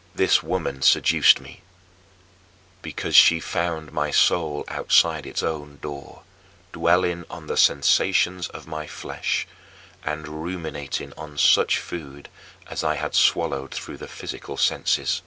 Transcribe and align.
"This 0.22 0.42
woman 0.42 0.82
seduced 0.82 1.38
me, 1.40 1.60
because 2.82 3.14
she 3.14 3.38
found 3.38 3.92
my 3.92 4.10
soul 4.10 4.64
outside 4.66 5.24
its 5.24 5.40
own 5.40 5.78
door, 5.80 6.22
dwelling 6.72 7.24
on 7.30 7.46
the 7.46 7.56
sensations 7.56 8.48
of 8.48 8.66
my 8.66 8.88
flesh 8.88 9.46
and 10.04 10.26
ruminating 10.42 11.12
on 11.16 11.38
such 11.38 11.78
food 11.78 12.28
as 12.66 12.82
I 12.82 12.96
had 12.96 13.14
swallowed 13.14 13.72
through 13.72 13.98
these 13.98 14.10
physical 14.10 14.56
senses. 14.56 15.22